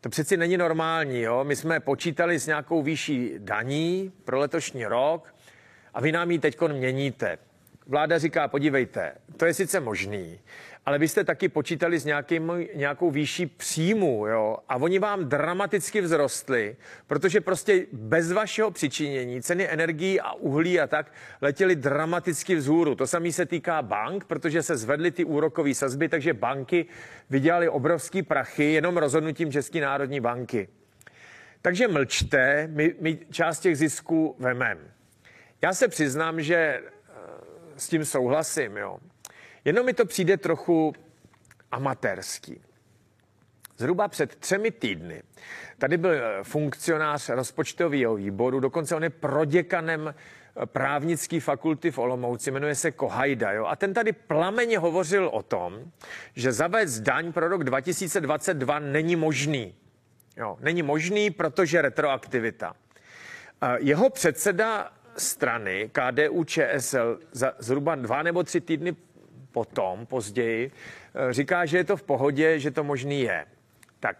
to 0.00 0.08
přeci 0.08 0.36
není 0.36 0.56
normální, 0.56 1.20
jo? 1.20 1.44
My 1.44 1.56
jsme 1.56 1.80
počítali 1.80 2.38
s 2.38 2.46
nějakou 2.46 2.82
výší 2.82 3.34
daní 3.38 4.12
pro 4.24 4.38
letošní 4.38 4.86
rok 4.86 5.34
a 5.94 6.00
vy 6.00 6.12
nám 6.12 6.30
ji 6.30 6.38
teď 6.38 6.60
měníte. 6.60 7.38
Vláda 7.88 8.18
říká, 8.18 8.48
podívejte, 8.48 9.12
to 9.36 9.46
je 9.46 9.54
sice 9.54 9.80
možný, 9.80 10.40
ale 10.86 10.98
vy 10.98 11.08
jste 11.08 11.24
taky 11.24 11.48
počítali 11.48 11.98
s 11.98 12.04
nějakým, 12.04 12.52
nějakou 12.74 13.10
výší 13.10 13.46
příjmu, 13.46 14.26
jo, 14.26 14.56
a 14.68 14.76
oni 14.76 14.98
vám 14.98 15.24
dramaticky 15.24 16.02
vzrostli, 16.02 16.76
protože 17.06 17.40
prostě 17.40 17.86
bez 17.92 18.32
vašeho 18.32 18.70
přičinění 18.70 19.42
ceny 19.42 19.68
energií 19.68 20.20
a 20.20 20.32
uhlí 20.32 20.80
a 20.80 20.86
tak 20.86 21.12
letěly 21.40 21.76
dramaticky 21.76 22.54
vzhůru. 22.54 22.94
To 22.94 23.06
samé 23.06 23.32
se 23.32 23.46
týká 23.46 23.82
bank, 23.82 24.24
protože 24.24 24.62
se 24.62 24.76
zvedly 24.76 25.10
ty 25.10 25.24
úrokové 25.24 25.74
sazby, 25.74 26.08
takže 26.08 26.34
banky 26.34 26.86
vydělaly 27.30 27.68
obrovský 27.68 28.22
prachy 28.22 28.64
jenom 28.64 28.96
rozhodnutím 28.96 29.52
České 29.52 29.80
národní 29.80 30.20
banky. 30.20 30.68
Takže 31.62 31.88
mlčte, 31.88 32.68
my, 32.72 32.94
my 33.00 33.18
část 33.30 33.60
těch 33.60 33.78
zisků 33.78 34.36
vemem. 34.38 34.78
Já 35.62 35.72
se 35.72 35.88
přiznám, 35.88 36.40
že 36.40 36.82
s 37.76 37.88
tím 37.88 38.04
souhlasím, 38.04 38.76
jo. 38.76 38.98
Jenom 39.64 39.86
mi 39.86 39.94
to 39.94 40.04
přijde 40.04 40.36
trochu 40.36 40.92
amatérský. 41.70 42.60
Zhruba 43.76 44.08
před 44.08 44.36
třemi 44.36 44.70
týdny 44.70 45.22
tady 45.78 45.96
byl 45.96 46.10
eh, 46.10 46.44
funkcionář 46.44 47.28
rozpočtového 47.28 48.14
výboru, 48.14 48.60
dokonce 48.60 48.96
on 48.96 49.02
je 49.02 49.10
proděkanem 49.10 50.14
eh, 50.14 50.66
právnické 50.66 51.40
fakulty 51.40 51.90
v 51.90 51.98
Olomouci, 51.98 52.50
jmenuje 52.50 52.74
se 52.74 52.90
Kohajda. 52.90 53.52
Jo? 53.52 53.66
A 53.66 53.76
ten 53.76 53.94
tady 53.94 54.12
plameně 54.12 54.78
hovořil 54.78 55.28
o 55.32 55.42
tom, 55.42 55.92
že 56.34 56.52
zavést 56.52 57.00
daň 57.00 57.32
pro 57.32 57.48
rok 57.48 57.64
2022 57.64 58.78
není 58.78 59.16
možný. 59.16 59.74
Jo, 60.36 60.56
není 60.60 60.82
možný, 60.82 61.30
protože 61.30 61.82
retroaktivita. 61.82 62.74
Jeho 63.78 64.10
předseda 64.10 64.92
strany 65.18 65.90
KDU 65.92 66.44
ČSL 66.44 67.18
za 67.32 67.52
zhruba 67.58 67.94
dva 67.94 68.22
nebo 68.22 68.42
tři 68.42 68.60
týdny 68.60 68.96
potom, 69.52 70.06
později, 70.06 70.70
eh, 71.14 71.32
říká, 71.32 71.66
že 71.66 71.76
je 71.76 71.84
to 71.84 71.96
v 71.96 72.02
pohodě, 72.02 72.58
že 72.58 72.70
to 72.70 72.84
možný 72.84 73.20
je. 73.20 73.46
Tak 74.00 74.16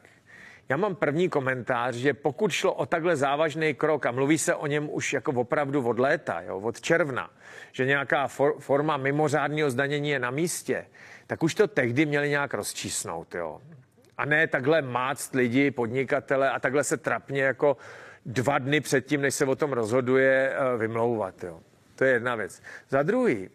já 0.68 0.76
mám 0.76 0.94
první 0.94 1.28
komentář, 1.28 1.94
že 1.94 2.14
pokud 2.14 2.52
šlo 2.52 2.74
o 2.74 2.86
takhle 2.86 3.16
závažný 3.16 3.74
krok 3.74 4.06
a 4.06 4.10
mluví 4.10 4.38
se 4.38 4.54
o 4.54 4.66
něm 4.66 4.88
už 4.92 5.12
jako 5.12 5.32
opravdu 5.32 5.88
od 5.88 5.98
léta, 5.98 6.40
jo, 6.40 6.58
od 6.58 6.80
června, 6.80 7.30
že 7.72 7.86
nějaká 7.86 8.28
for, 8.28 8.60
forma 8.60 8.96
mimořádného 8.96 9.70
zdanění 9.70 10.10
je 10.10 10.18
na 10.18 10.30
místě, 10.30 10.86
tak 11.26 11.42
už 11.42 11.54
to 11.54 11.68
tehdy 11.68 12.06
měli 12.06 12.28
nějak 12.28 12.54
rozčísnout. 12.54 13.34
Jo. 13.34 13.60
A 14.18 14.24
ne 14.24 14.46
takhle 14.46 14.82
máct 14.82 15.34
lidi, 15.34 15.70
podnikatele 15.70 16.50
a 16.50 16.60
takhle 16.60 16.84
se 16.84 16.96
trapně 16.96 17.42
jako 17.42 17.76
dva 18.26 18.58
dny 18.58 18.80
předtím, 18.80 19.20
než 19.20 19.34
se 19.34 19.44
o 19.44 19.56
tom 19.56 19.72
rozhoduje, 19.72 20.52
eh, 20.52 20.76
vymlouvat. 20.76 21.44
Jo. 21.44 21.60
To 21.96 22.04
je 22.04 22.12
jedna 22.12 22.34
věc. 22.34 22.62
Za 22.88 23.02
druhý, 23.02 23.48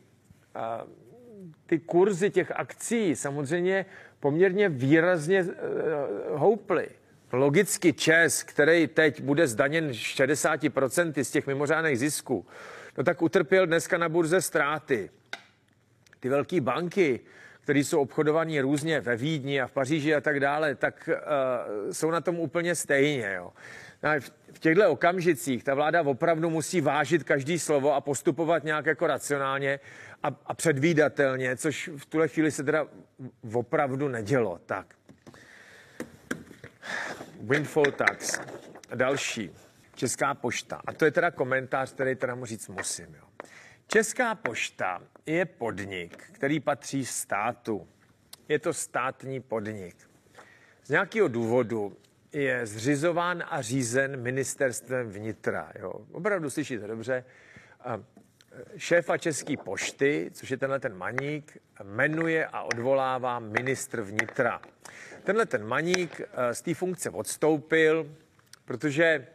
ty 1.66 1.80
kurzy 1.80 2.30
těch 2.30 2.52
akcí 2.52 3.16
samozřejmě 3.16 3.86
poměrně 4.20 4.70
výrazně 4.70 5.44
uh, 5.44 5.50
houply. 6.40 6.90
Logicky 7.32 7.94
ČES, 7.94 8.44
který 8.44 8.88
teď 8.88 9.22
bude 9.22 9.48
zdaněn 9.48 9.90
60% 9.90 11.24
z 11.24 11.32
těch 11.32 11.48
mimořádných 11.48 12.00
zisků, 12.00 12.46
no 12.98 13.04
tak 13.04 13.22
utrpěl 13.22 13.68
dneska 13.68 13.98
na 13.98 14.10
burze 14.10 14.42
ztráty. 14.42 15.10
Ty 16.20 16.30
velké 16.30 16.62
banky, 16.62 17.20
které 17.62 17.80
jsou 17.80 18.02
obchodované 18.02 18.62
různě 18.62 19.00
ve 19.02 19.16
Vídni 19.16 19.62
a 19.62 19.68
v 19.68 19.72
Paříži 19.72 20.16
a 20.16 20.22
tak 20.22 20.40
dále, 20.40 20.76
tak 20.76 21.10
uh, 21.10 21.92
jsou 21.92 22.12
na 22.12 22.22
tom 22.22 22.40
úplně 22.40 22.76
stejně. 22.76 23.34
Jo. 23.34 23.54
No 24.04 24.10
v 24.54 24.60
těchto 24.60 24.92
okamžicích 24.92 25.64
ta 25.64 25.74
vláda 25.74 26.02
opravdu 26.02 26.50
musí 26.50 26.82
vážit 26.82 27.24
každý 27.24 27.60
slovo 27.60 27.94
a 27.94 28.02
postupovat 28.02 28.64
nějak 28.64 28.86
jako 28.86 29.08
racionálně 29.08 29.80
a, 30.24 30.28
a 30.46 30.54
předvídatelně, 30.54 31.58
což 31.58 31.90
v 31.98 32.06
tuhle 32.06 32.28
chvíli 32.28 32.52
se 32.52 32.64
teda 32.64 32.88
opravdu 33.54 34.08
nedělo. 34.08 34.60
Tak. 34.66 34.96
Windfall 37.42 37.92
tax. 37.92 38.40
Další. 38.96 39.52
Česká 39.96 40.34
pošta. 40.34 40.82
A 40.86 40.94
to 40.94 41.06
je 41.06 41.12
teda 41.12 41.32
komentář, 41.32 41.94
který 41.94 42.16
teda 42.16 42.36
mu 42.36 42.46
říct 42.46 42.68
musím. 42.68 43.06
Jo. 43.06 43.31
Česká 43.94 44.36
pošta 44.36 45.02
je 45.26 45.46
podnik, 45.46 46.24
který 46.32 46.60
patří 46.60 47.06
státu. 47.06 47.88
Je 48.48 48.60
to 48.60 48.74
státní 48.74 49.40
podnik. 49.40 49.96
Z 50.84 50.90
nějakého 50.90 51.28
důvodu 51.28 51.98
je 52.32 52.66
zřizován 52.66 53.44
a 53.50 53.62
řízen 53.62 54.22
ministerstvem 54.22 55.10
vnitra. 55.10 55.72
Jo. 55.80 55.94
Opravdu 56.12 56.50
slyšíte 56.50 56.88
dobře. 56.88 57.24
Šéfa 58.78 59.18
České 59.18 59.58
pošty, 59.58 60.30
což 60.34 60.52
je 60.52 60.58
tenhle 60.58 60.80
ten 60.80 60.98
maník, 60.98 61.58
jmenuje 61.84 62.46
a 62.46 62.62
odvolává 62.62 63.40
ministr 63.40 64.02
vnitra. 64.02 64.62
Tenhle 65.24 65.46
ten 65.46 65.68
maník 65.68 66.22
eh, 66.22 66.54
z 66.54 66.62
té 66.62 66.74
funkce 66.74 67.10
odstoupil, 67.10 68.16
protože 68.66 69.28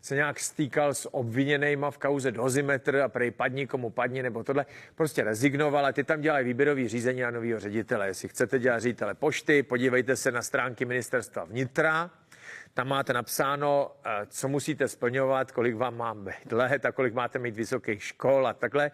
se 0.00 0.14
nějak 0.14 0.40
stýkal 0.40 0.94
s 0.94 1.14
obviněnýma 1.14 1.90
v 1.90 1.98
kauze 1.98 2.32
dozimetr 2.32 2.96
a 2.96 3.08
prej 3.08 3.30
padni 3.30 3.66
komu 3.66 3.90
padni 3.90 4.22
nebo 4.22 4.44
tohle. 4.44 4.66
Prostě 4.94 5.24
rezignoval 5.24 5.86
a 5.86 5.92
ty 5.92 6.04
tam 6.04 6.20
dělají 6.20 6.44
výběrový 6.44 6.88
řízení 6.88 7.20
na 7.20 7.30
nového 7.30 7.60
ředitele. 7.60 8.06
Jestli 8.06 8.28
chcete 8.28 8.58
dělat 8.58 8.78
ředitele 8.78 9.14
pošty, 9.14 9.62
podívejte 9.62 10.16
se 10.16 10.32
na 10.32 10.42
stránky 10.42 10.84
ministerstva 10.84 11.44
vnitra 11.44 12.10
tam 12.78 12.88
máte 12.88 13.12
napsáno, 13.12 13.96
eh, 14.04 14.26
co 14.26 14.48
musíte 14.48 14.88
splňovat, 14.88 15.52
kolik 15.52 15.74
vám 15.74 15.96
má 15.96 16.14
být 16.14 16.52
let 16.52 16.84
a 16.86 16.92
kolik 16.92 17.14
máte 17.14 17.38
mít 17.38 17.56
vysokých 17.56 18.02
škol 18.02 18.46
a 18.46 18.52
takhle. 18.52 18.90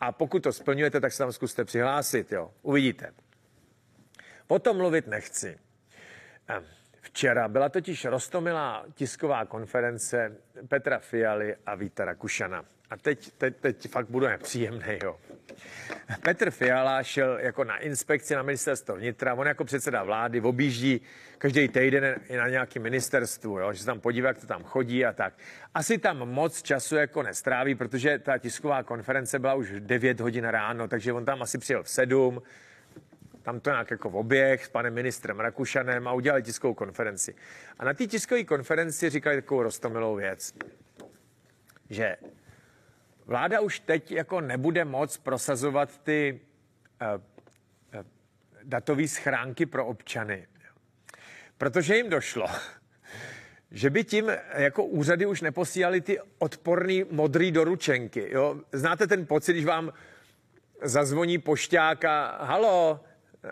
A 0.00 0.12
pokud 0.12 0.42
to 0.42 0.52
splňujete, 0.52 1.00
tak 1.00 1.12
se 1.12 1.18
tam 1.18 1.32
zkuste 1.32 1.64
přihlásit, 1.64 2.32
jo. 2.32 2.50
Uvidíte. 2.62 3.12
O 4.48 4.58
tom 4.58 4.76
mluvit 4.76 5.06
nechci. 5.06 5.58
Včera 7.08 7.48
byla 7.48 7.68
totiž 7.68 8.04
rostomilá 8.04 8.84
tisková 8.94 9.44
konference 9.44 10.36
Petra 10.68 10.98
Fialy 10.98 11.56
a 11.66 11.74
Víta 11.74 12.04
Rakušana. 12.04 12.64
A 12.90 12.96
teď, 12.96 13.32
teď, 13.38 13.56
teď 13.56 13.90
fakt 13.90 14.10
budu 14.10 14.26
nepříjemný, 14.26 14.98
jo. 15.02 15.16
Petr 16.22 16.50
Fiala 16.50 17.02
šel 17.02 17.38
jako 17.38 17.64
na 17.64 17.76
inspekci 17.76 18.34
na 18.34 18.42
ministerstvo 18.42 18.96
vnitra, 18.96 19.34
on 19.34 19.46
jako 19.46 19.64
předseda 19.64 20.02
vlády 20.02 20.40
objíždí 20.40 21.00
každý 21.38 21.68
týden 21.68 22.16
na 22.36 22.48
nějaký 22.48 22.78
ministerstvu, 22.78 23.58
jo, 23.58 23.72
že 23.72 23.80
se 23.80 23.86
tam 23.86 24.00
podívá, 24.00 24.28
jak 24.28 24.40
to 24.40 24.46
tam 24.46 24.64
chodí 24.64 25.06
a 25.06 25.12
tak. 25.12 25.34
Asi 25.74 25.98
tam 25.98 26.18
moc 26.18 26.62
času 26.62 26.96
jako 26.96 27.22
nestráví, 27.22 27.74
protože 27.74 28.18
ta 28.18 28.38
tisková 28.38 28.82
konference 28.82 29.38
byla 29.38 29.54
už 29.54 29.72
9 29.78 30.20
hodin 30.20 30.44
ráno, 30.44 30.88
takže 30.88 31.12
on 31.12 31.24
tam 31.24 31.42
asi 31.42 31.58
přijel 31.58 31.82
v 31.82 31.88
7, 31.88 32.42
tam 33.48 33.60
to 33.60 33.70
nějak 33.70 33.90
jako 33.90 34.10
v 34.10 34.16
oběh 34.16 34.64
s 34.64 34.68
panem 34.68 34.94
ministrem 34.94 35.40
Rakušanem 35.40 36.08
a 36.08 36.12
udělali 36.12 36.42
tiskovou 36.42 36.74
konferenci. 36.74 37.34
A 37.78 37.84
na 37.84 37.94
té 37.94 38.06
tiskové 38.06 38.44
konferenci 38.44 39.10
říkali 39.10 39.36
takovou 39.36 39.62
rostomilou 39.62 40.16
věc, 40.16 40.54
že 41.90 42.16
Vláda 43.26 43.60
už 43.60 43.80
teď 43.80 44.12
jako 44.12 44.40
nebude 44.40 44.84
moc 44.84 45.16
prosazovat 45.16 45.98
ty 45.98 46.40
uh, 47.02 47.22
uh, 48.00 48.06
datové 48.62 49.08
schránky 49.08 49.66
pro 49.66 49.86
občany, 49.86 50.46
protože 51.58 51.96
jim 51.96 52.10
došlo, 52.10 52.46
že 53.70 53.90
by 53.90 54.04
tím 54.04 54.32
jako 54.54 54.84
úřady 54.84 55.26
už 55.26 55.40
neposílali 55.40 56.00
ty 56.00 56.18
odporný 56.38 57.04
modrý 57.10 57.52
doručenky. 57.52 58.28
Jo? 58.30 58.60
Znáte 58.72 59.06
ten 59.06 59.26
pocit, 59.26 59.52
když 59.52 59.64
vám 59.64 59.92
zazvoní 60.82 61.38
pošťák 61.38 62.04
a 62.04 62.44
halo, 62.44 63.00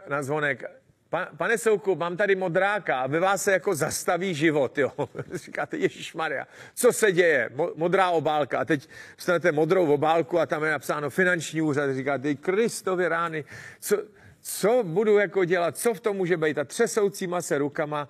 na 0.08 0.22
zvonek, 0.22 0.64
Pa, 1.10 1.28
pane 1.36 1.58
Souku, 1.58 1.94
mám 1.94 2.16
tady 2.16 2.36
modráka 2.36 3.00
a 3.00 3.06
ve 3.06 3.20
vás 3.20 3.42
se 3.42 3.52
jako 3.52 3.74
zastaví 3.74 4.34
život, 4.34 4.78
jo. 4.78 4.92
Říkáte, 5.34 5.76
Ježíš 5.76 6.14
Maria, 6.14 6.46
co 6.74 6.92
se 6.92 7.12
děje? 7.12 7.50
Mo, 7.54 7.70
modrá 7.74 8.10
obálka. 8.10 8.58
A 8.58 8.64
teď 8.64 8.88
dostanete 9.16 9.52
modrou 9.52 9.92
obálku 9.92 10.38
a 10.38 10.46
tam 10.46 10.64
je 10.64 10.70
napsáno 10.70 11.10
finanční 11.10 11.62
úřad. 11.62 11.94
Říkáte, 11.94 12.34
Kristovi 12.34 13.08
rány, 13.08 13.44
co, 13.80 14.02
co 14.40 14.82
budu 14.86 15.18
jako 15.18 15.44
dělat, 15.44 15.76
co 15.76 15.94
v 15.94 16.00
tom 16.00 16.16
může 16.16 16.36
být? 16.36 16.58
A 16.58 16.64
třesoucíma 16.64 17.42
se 17.42 17.58
rukama 17.58 18.08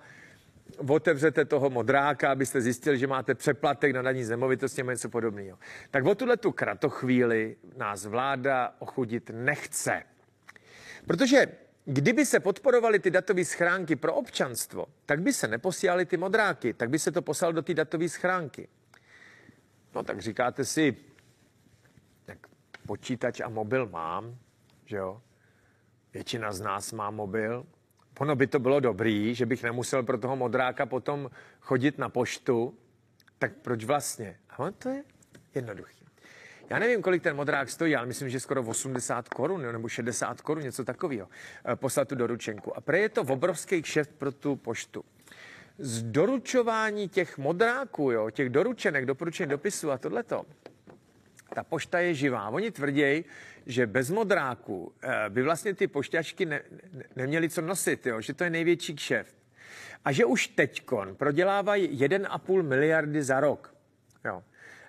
otevřete 0.89 1.45
toho 1.45 1.69
modráka, 1.69 2.31
abyste 2.31 2.61
zjistili, 2.61 2.97
že 2.97 3.07
máte 3.07 3.35
přeplatek 3.35 3.91
na 3.91 4.01
daní 4.01 4.23
zemovitosti 4.23 4.81
nebo 4.81 4.91
něco 4.91 5.09
podobného. 5.09 5.57
Tak 5.91 6.05
o 6.05 6.15
tuhle 6.15 6.37
tu 6.37 6.51
kratochvíli 6.51 7.55
nás 7.77 8.05
vláda 8.05 8.75
ochudit 8.79 9.31
nechce. 9.33 10.03
Protože 11.07 11.47
kdyby 11.89 12.25
se 12.25 12.39
podporovaly 12.39 12.99
ty 12.99 13.11
datové 13.11 13.45
schránky 13.45 13.95
pro 13.95 14.13
občanstvo, 14.13 14.85
tak 15.05 15.21
by 15.21 15.33
se 15.33 15.47
neposílali 15.47 16.05
ty 16.05 16.17
modráky, 16.17 16.73
tak 16.73 16.89
by 16.89 16.99
se 16.99 17.11
to 17.11 17.21
poslal 17.21 17.53
do 17.53 17.61
té 17.61 17.73
datové 17.73 18.09
schránky. 18.09 18.67
No 19.95 20.03
tak 20.03 20.21
říkáte 20.21 20.65
si, 20.65 20.95
tak 22.25 22.37
počítač 22.85 23.39
a 23.39 23.49
mobil 23.49 23.87
mám, 23.87 24.37
že 24.85 24.97
jo? 24.97 25.21
Většina 26.13 26.51
z 26.51 26.61
nás 26.61 26.91
má 26.91 27.11
mobil. 27.11 27.65
Ono 28.19 28.35
by 28.35 28.47
to 28.47 28.59
bylo 28.59 28.79
dobrý, 28.79 29.35
že 29.35 29.45
bych 29.45 29.63
nemusel 29.63 30.03
pro 30.03 30.17
toho 30.17 30.35
modráka 30.35 30.85
potom 30.85 31.29
chodit 31.59 31.97
na 31.97 32.09
poštu. 32.09 32.77
Tak 33.39 33.53
proč 33.53 33.83
vlastně? 33.83 34.39
A 34.49 34.71
to 34.71 34.89
je 34.89 35.03
jednoduchý. 35.55 35.96
Já 36.69 36.79
nevím, 36.79 37.01
kolik 37.01 37.23
ten 37.23 37.35
modrák 37.35 37.69
stojí, 37.69 37.95
ale 37.95 38.07
myslím, 38.07 38.29
že 38.29 38.39
skoro 38.39 38.63
80 38.63 39.29
korun 39.29 39.61
nebo 39.61 39.87
60 39.87 40.41
korun, 40.41 40.63
něco 40.63 40.83
takového, 40.83 41.27
eh, 41.65 41.75
poslat 41.75 42.07
tu 42.07 42.15
doručenku. 42.15 42.77
A 42.77 42.81
pre 42.81 42.99
je 42.99 43.09
to 43.09 43.21
obrovský 43.21 43.81
kšeft 43.81 44.11
pro 44.17 44.31
tu 44.31 44.55
poštu. 44.55 45.03
Z 45.77 46.03
doručování 46.03 47.09
těch 47.09 47.37
modráků, 47.37 48.11
jo, 48.11 48.29
těch 48.29 48.49
doručenek, 48.49 49.05
doporučení 49.05 49.49
dopisů 49.49 49.91
a 49.91 49.97
tohleto, 49.97 50.45
ta 51.53 51.63
pošta 51.63 51.99
je 51.99 52.13
živá. 52.13 52.49
Oni 52.49 52.71
tvrdí, 52.71 53.25
že 53.65 53.87
bez 53.87 54.09
modráku 54.09 54.93
eh, 55.01 55.25
by 55.29 55.43
vlastně 55.43 55.73
ty 55.73 55.87
pošťačky 55.87 56.45
ne, 56.45 56.61
ne, 56.93 57.03
neměly 57.15 57.49
co 57.49 57.61
nosit, 57.61 58.05
jo, 58.05 58.21
že 58.21 58.33
to 58.33 58.43
je 58.43 58.49
největší 58.49 58.95
kšeft. 58.95 59.35
A 60.05 60.11
že 60.11 60.25
už 60.25 60.47
teďkon 60.47 61.15
prodělávají 61.15 61.99
1,5 61.99 62.63
miliardy 62.63 63.23
za 63.23 63.39
rok. 63.39 63.73
Jo. 64.25 64.43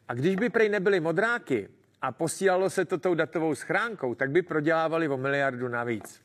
A 0.08 0.14
když 0.14 0.36
by 0.36 0.50
prej 0.50 0.68
nebyly 0.68 1.00
modráky 1.00 1.68
a 2.02 2.12
posílalo 2.12 2.70
se 2.70 2.84
to 2.84 2.98
tou 2.98 3.14
datovou 3.14 3.54
schránkou, 3.54 4.14
tak 4.14 4.30
by 4.30 4.42
prodělávali 4.42 5.08
o 5.08 5.16
miliardu 5.16 5.68
navíc. 5.68 6.22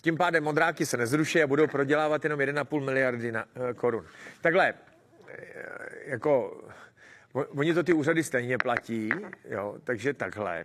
Tím 0.00 0.16
pádem 0.16 0.44
modráky 0.44 0.86
se 0.86 0.96
nezruší 0.96 1.42
a 1.42 1.46
budou 1.46 1.66
prodělávat 1.66 2.24
jenom 2.24 2.40
1,5 2.40 2.84
miliardy 2.84 3.32
na, 3.32 3.44
e, 3.70 3.74
korun. 3.74 4.04
Takhle, 4.40 4.68
e, 4.68 4.74
jako, 6.04 6.60
oni 7.32 7.74
to 7.74 7.82
ty 7.82 7.92
úřady 7.92 8.24
stejně 8.24 8.58
platí, 8.58 9.10
jo, 9.48 9.76
takže 9.84 10.14
takhle. 10.14 10.64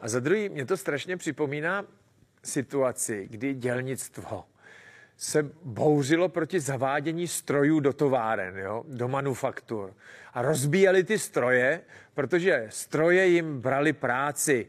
A 0.00 0.08
za 0.08 0.20
druhý, 0.20 0.48
mě 0.48 0.66
to 0.66 0.76
strašně 0.76 1.16
připomíná 1.16 1.84
situaci, 2.44 3.28
kdy 3.30 3.54
dělnictvo 3.54 4.44
se 5.16 5.50
bouřilo 5.62 6.28
proti 6.28 6.60
zavádění 6.60 7.28
strojů 7.28 7.80
do 7.80 7.92
továren, 7.92 8.58
jo, 8.58 8.84
do 8.88 9.08
manufaktur. 9.08 9.94
A 10.34 10.42
rozbíjeli 10.42 11.04
ty 11.04 11.18
stroje, 11.18 11.80
protože 12.14 12.66
stroje 12.70 13.26
jim 13.26 13.60
brali 13.60 13.92
práci. 13.92 14.66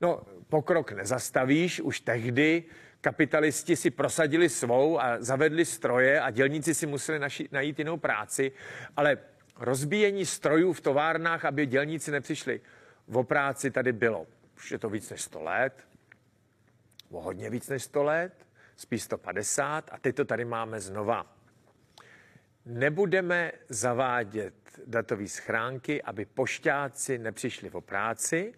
No, 0.00 0.22
pokrok 0.48 0.92
nezastavíš, 0.92 1.80
už 1.80 2.00
tehdy 2.00 2.64
kapitalisti 3.00 3.76
si 3.76 3.90
prosadili 3.90 4.48
svou 4.48 5.00
a 5.00 5.16
zavedli 5.18 5.64
stroje 5.64 6.20
a 6.20 6.30
dělníci 6.30 6.74
si 6.74 6.86
museli 6.86 7.18
naši, 7.18 7.48
najít 7.52 7.78
jinou 7.78 7.96
práci, 7.96 8.52
ale 8.96 9.18
rozbíjení 9.56 10.26
strojů 10.26 10.72
v 10.72 10.80
továrnách, 10.80 11.44
aby 11.44 11.66
dělníci 11.66 12.10
nepřišli 12.10 12.60
o 13.12 13.24
práci, 13.24 13.70
tady 13.70 13.92
bylo. 13.92 14.26
Už 14.56 14.72
je 14.72 14.78
to 14.78 14.88
víc 14.88 15.10
než 15.10 15.22
100 15.22 15.42
let, 15.42 15.84
o 17.10 17.20
hodně 17.20 17.50
víc 17.50 17.68
než 17.68 17.82
100 17.82 18.02
let 18.02 18.32
spíš 18.76 19.02
150 19.02 19.90
a 19.92 19.98
teď 19.98 20.16
to 20.16 20.24
tady 20.24 20.44
máme 20.44 20.80
znova. 20.80 21.26
Nebudeme 22.66 23.52
zavádět 23.68 24.54
datové 24.86 25.28
schránky, 25.28 26.02
aby 26.02 26.24
pošťáci 26.24 27.18
nepřišli 27.18 27.70
o 27.70 27.80
práci 27.80 28.54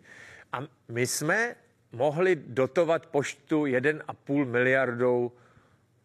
a 0.53 0.59
my 0.89 1.07
jsme 1.07 1.57
mohli 1.93 2.37
dotovat 2.37 3.07
poštu 3.07 3.65
1,5 3.65 4.45
miliardou 4.45 5.33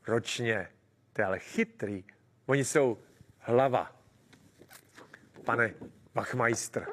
ročně. 0.07 0.67
To 1.13 1.21
je 1.21 1.25
ale 1.25 1.39
chytrý. 1.39 2.03
Oni 2.45 2.65
jsou 2.65 2.97
hlava. 3.39 3.95
Pane 5.45 5.73
Bachmeister. 6.13 6.85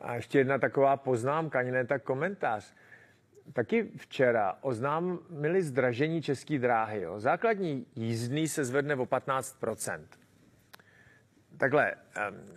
A 0.00 0.14
ještě 0.14 0.38
jedna 0.38 0.58
taková 0.58 0.96
poznámka, 0.96 1.58
ani 1.58 1.70
ne 1.70 1.86
tak 1.86 2.02
komentář 2.02 2.74
taky 3.52 3.90
včera 3.96 4.58
oznámili 4.60 5.62
zdražení 5.62 6.22
české 6.22 6.58
dráhy. 6.58 7.00
Jo. 7.00 7.20
Základní 7.20 7.86
jízdný 7.96 8.48
se 8.48 8.64
zvedne 8.64 8.94
o 8.94 9.04
15% 9.04 10.00
Takhle, 11.56 11.94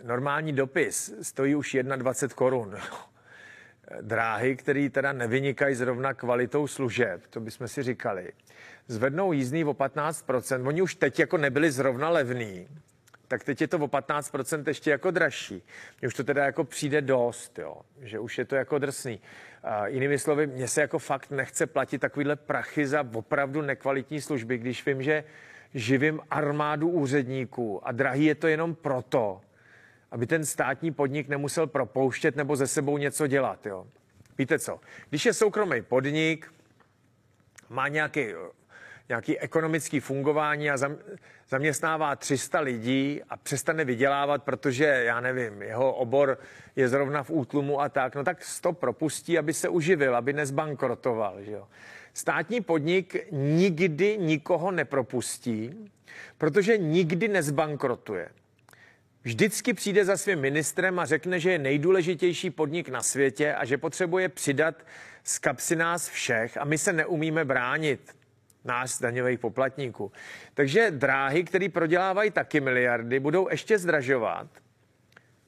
normální 0.02 0.52
dopis 0.52 1.14
stojí 1.22 1.54
už 1.54 1.76
21 1.96 2.34
korun. 2.34 2.76
Dráhy, 4.00 4.56
které 4.56 4.90
teda 4.90 5.12
nevynikají 5.12 5.74
zrovna 5.74 6.14
kvalitou 6.14 6.66
služeb, 6.66 7.26
to 7.30 7.40
bychom 7.40 7.68
si 7.68 7.82
říkali, 7.82 8.32
zvednou 8.88 9.32
jízdný 9.32 9.64
o 9.64 9.72
15% 9.72 10.68
Oni 10.68 10.82
už 10.82 10.94
teď 10.94 11.18
jako 11.18 11.36
nebyli 11.36 11.70
zrovna 11.70 12.08
levný, 12.08 12.68
tak 13.28 13.44
teď 13.44 13.60
je 13.60 13.68
to 13.68 13.78
o 13.78 13.86
15% 13.86 14.64
ještě 14.66 14.90
jako 14.90 15.10
dražší. 15.10 15.62
Mně 16.00 16.08
už 16.08 16.14
to 16.14 16.24
teda 16.24 16.44
jako 16.44 16.64
přijde 16.64 17.00
dost, 17.00 17.58
jo, 17.58 17.76
že 18.00 18.18
už 18.18 18.38
je 18.38 18.44
to 18.44 18.56
jako 18.56 18.78
drsný. 18.78 19.20
Uh, 19.64 19.86
jinými 19.86 20.18
slovy, 20.18 20.46
mně 20.46 20.68
se 20.68 20.80
jako 20.80 20.98
fakt 20.98 21.30
nechce 21.30 21.66
platit 21.66 21.98
takovýhle 21.98 22.36
prachy 22.36 22.86
za 22.86 23.06
opravdu 23.14 23.62
nekvalitní 23.62 24.20
služby, 24.20 24.58
když 24.58 24.86
vím, 24.86 25.02
že 25.02 25.24
živím 25.74 26.20
armádu 26.30 26.88
úředníků 26.88 27.88
a 27.88 27.92
drahý 27.92 28.24
je 28.24 28.34
to 28.34 28.46
jenom 28.46 28.74
proto, 28.74 29.40
aby 30.10 30.26
ten 30.26 30.44
státní 30.44 30.92
podnik 30.92 31.28
nemusel 31.28 31.66
propouštět 31.66 32.36
nebo 32.36 32.56
ze 32.56 32.66
sebou 32.66 32.98
něco 32.98 33.26
dělat. 33.26 33.66
Jo. 33.66 33.86
Víte 34.38 34.58
co? 34.58 34.80
Když 35.08 35.26
je 35.26 35.32
soukromý 35.32 35.82
podnik, 35.82 36.52
má 37.68 37.88
nějaký 37.88 38.26
nějaký 39.08 39.38
ekonomický 39.38 40.00
fungování 40.00 40.70
a 40.70 40.76
zaměstnává 41.48 42.16
300 42.16 42.60
lidí 42.60 43.20
a 43.28 43.36
přestane 43.36 43.84
vydělávat, 43.84 44.42
protože, 44.42 44.84
já 44.84 45.20
nevím, 45.20 45.62
jeho 45.62 45.94
obor 45.94 46.38
je 46.76 46.88
zrovna 46.88 47.22
v 47.22 47.30
útlumu 47.30 47.80
a 47.80 47.88
tak, 47.88 48.14
no 48.14 48.24
tak 48.24 48.38
to 48.60 48.72
propustí, 48.72 49.38
aby 49.38 49.54
se 49.54 49.68
uživil, 49.68 50.16
aby 50.16 50.32
nezbankrotoval. 50.32 51.42
Že 51.42 51.52
jo? 51.52 51.68
Státní 52.14 52.60
podnik 52.60 53.26
nikdy 53.32 54.18
nikoho 54.18 54.70
nepropustí, 54.70 55.90
protože 56.38 56.78
nikdy 56.78 57.28
nezbankrotuje. 57.28 58.28
Vždycky 59.22 59.74
přijde 59.74 60.04
za 60.04 60.16
svým 60.16 60.40
ministrem 60.40 60.98
a 60.98 61.04
řekne, 61.04 61.40
že 61.40 61.52
je 61.52 61.58
nejdůležitější 61.58 62.50
podnik 62.50 62.88
na 62.88 63.02
světě 63.02 63.54
a 63.54 63.64
že 63.64 63.78
potřebuje 63.78 64.28
přidat 64.28 64.74
z 65.24 65.38
kapsy 65.38 65.76
nás 65.76 66.08
všech 66.08 66.56
a 66.56 66.64
my 66.64 66.78
se 66.78 66.92
neumíme 66.92 67.44
bránit 67.44 68.15
nás, 68.66 69.00
daňových 69.00 69.38
poplatníků. 69.38 70.12
Takže 70.54 70.90
dráhy, 70.90 71.44
které 71.44 71.68
prodělávají 71.68 72.30
taky 72.30 72.60
miliardy, 72.60 73.20
budou 73.20 73.48
ještě 73.50 73.78
zdražovat, 73.78 74.46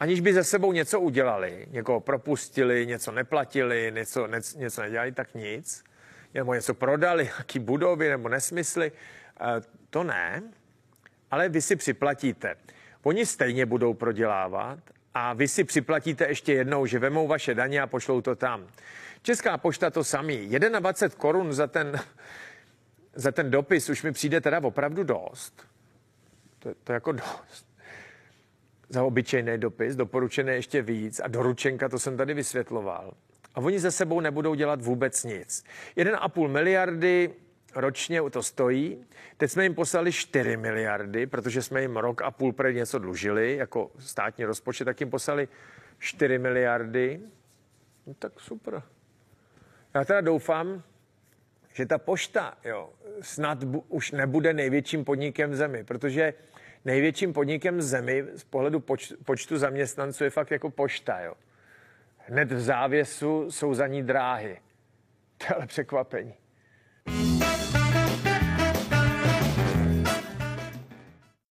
aniž 0.00 0.20
by 0.20 0.35
ze 0.35 0.44
sebou 0.44 0.72
něco 0.72 1.00
udělali, 1.00 1.66
někoho 1.70 2.00
propustili, 2.00 2.87
něco 2.87 3.12
neplatili, 3.12 3.92
něco, 3.94 4.26
ne, 4.26 4.40
něco 4.57 4.83
nedělali, 4.83 5.12
tak 5.12 5.35
nic. 5.35 5.85
Nebo 6.35 6.54
něco 6.54 6.74
prodali, 6.74 7.31
jaký 7.38 7.59
budovy 7.59 8.09
nebo 8.09 8.28
nesmysly. 8.28 8.92
E, 9.40 9.61
to 9.90 10.04
ne, 10.04 10.42
ale 11.31 11.48
vy 11.48 11.62
si 11.62 11.76
připlatíte. 11.76 12.57
Oni 13.02 13.26
stejně 13.26 13.66
budou 13.66 13.94
prodělávat 13.94 14.78
a 15.14 15.33
vy 15.33 15.48
si 15.48 15.64
připlatíte 15.64 16.26
ještě 16.28 16.52
jednou, 16.52 16.87
že 16.87 16.98
vemou 16.98 17.26
vaše 17.26 17.54
daně 17.54 17.83
a 17.83 17.87
pošlou 17.87 18.20
to 18.20 18.37
tam. 18.37 18.66
Česká 19.22 19.59
pošta 19.59 19.90
to 19.90 20.04
samý. 20.04 20.48
21 20.48 21.20
korun 21.20 21.52
za 21.52 21.66
ten 21.66 22.00
za 23.14 23.33
ten 23.33 23.51
dopis 23.51 23.88
už 23.88 24.03
mi 24.03 24.12
přijde 24.12 24.40
teda 24.40 24.61
opravdu 24.62 25.05
dost. 25.05 25.66
To, 26.59 26.75
to 26.85 26.92
jako 26.92 27.12
dost. 27.12 27.68
Za 28.88 29.05
obyčejný 29.05 29.59
dopis, 29.59 29.97
doporučené 29.97 30.55
ještě 30.55 30.83
víc 30.83 31.21
a 31.21 31.29
doručenka, 31.29 31.88
to 31.88 31.99
jsem 31.99 32.16
tady 32.16 32.35
vysvětloval. 32.35 33.14
A 33.55 33.61
oni 33.61 33.79
ze 33.81 33.90
sebou 33.90 34.21
nebudou 34.21 34.55
dělat 34.55 34.83
vůbec 34.83 35.25
nic. 35.25 35.64
1,5 35.97 36.49
miliardy 36.49 37.35
ročně 37.75 38.21
to 38.31 38.42
stojí. 38.42 39.05
Teď 39.37 39.51
jsme 39.51 39.62
jim 39.62 39.75
poslali 39.75 40.12
4 40.12 40.57
miliardy, 40.57 41.27
protože 41.27 41.62
jsme 41.62 41.83
jim 41.83 41.97
rok 41.97 42.23
a 42.23 42.31
půl 42.31 42.53
před 42.53 42.73
něco 42.73 42.99
dlužili, 42.99 43.57
jako 43.57 43.90
státní 43.99 44.44
rozpočet, 44.44 44.85
tak 44.85 45.01
jim 45.01 45.11
poslali 45.11 45.49
4 45.99 46.38
miliardy. 46.38 47.21
No 48.07 48.14
tak 48.14 48.40
super. 48.40 48.83
Já 49.94 50.05
teda 50.05 50.21
doufám, 50.21 50.83
že 51.79 51.87
ta 51.87 51.99
pošta 51.99 52.59
jo, 52.64 52.91
snad 53.21 53.64
bu, 53.64 53.85
už 53.88 54.12
nebude 54.12 54.53
největším 54.53 55.05
podnikem 55.05 55.51
v 55.51 55.57
zemi, 55.57 55.85
protože 55.85 56.35
největším 56.85 57.33
podnikem 57.33 57.79
v 57.79 57.83
zemi 57.83 58.25
z 58.35 58.45
pohledu 58.45 58.81
poč, 58.81 59.12
počtu 59.25 59.59
zaměstnanců 59.59 60.25
je 60.25 60.31
fakt 60.31 60.51
jako 60.51 60.71
pošta. 60.71 61.21
Jo. 61.21 61.35
Hned 62.17 62.53
v 62.53 62.61
závěsu 62.61 63.51
jsou 63.51 63.75
za 63.75 63.87
ní 63.87 64.03
dráhy. 64.03 64.61
To 65.38 65.45
je 65.45 65.55
ale 65.55 65.67
překvapení. 65.67 66.35